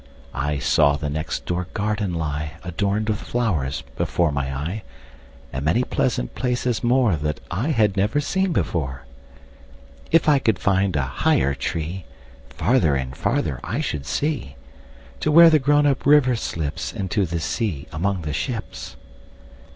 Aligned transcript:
I 0.33 0.57
saw 0.57 0.95
the 0.95 1.11
next 1.11 1.45
door 1.45 1.67
garden 1.75 2.15
lie, 2.15 2.53
Adorned 2.63 3.07
with 3.07 3.19
flowers, 3.21 3.83
before 3.95 4.31
my 4.31 4.51
eye, 4.51 4.81
And 5.53 5.63
many 5.63 5.83
pleasant 5.83 6.33
places 6.33 6.79
moreThat 6.79 7.37
I 7.51 7.67
had 7.69 7.95
never 7.95 8.19
seen 8.19 8.51
before. 8.51 9.05
If 10.11 10.27
I 10.27 10.39
could 10.39 10.57
find 10.57 10.95
a 10.95 11.03
higher 11.03 11.53
treeFarther 11.53 12.99
and 12.99 13.15
farther 13.15 13.59
I 13.63 13.79
should 13.79 14.07
see, 14.07 14.55
To 15.19 15.31
where 15.31 15.51
the 15.51 15.59
grown 15.59 15.85
up 15.85 16.07
river 16.07 16.33
slipsInto 16.33 17.29
the 17.29 17.39
sea 17.39 17.85
among 17.93 18.23
the 18.23 18.33
ships. 18.33 18.95